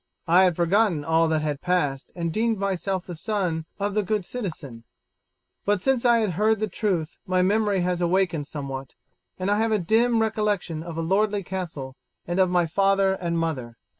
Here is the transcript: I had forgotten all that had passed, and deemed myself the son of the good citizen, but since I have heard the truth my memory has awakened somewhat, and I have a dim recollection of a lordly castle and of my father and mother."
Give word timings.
I 0.25 0.45
had 0.45 0.55
forgotten 0.55 1.05
all 1.05 1.27
that 1.27 1.43
had 1.43 1.61
passed, 1.61 2.11
and 2.15 2.33
deemed 2.33 2.57
myself 2.57 3.05
the 3.05 3.13
son 3.13 3.67
of 3.77 3.93
the 3.93 4.01
good 4.01 4.25
citizen, 4.25 4.83
but 5.63 5.79
since 5.79 6.05
I 6.05 6.21
have 6.21 6.31
heard 6.31 6.59
the 6.59 6.67
truth 6.67 7.17
my 7.27 7.43
memory 7.43 7.81
has 7.81 8.01
awakened 8.01 8.47
somewhat, 8.47 8.95
and 9.37 9.51
I 9.51 9.57
have 9.59 9.71
a 9.71 9.77
dim 9.77 10.19
recollection 10.19 10.81
of 10.81 10.97
a 10.97 11.01
lordly 11.03 11.43
castle 11.43 11.95
and 12.25 12.39
of 12.39 12.49
my 12.49 12.65
father 12.65 13.13
and 13.13 13.37
mother." 13.37 13.77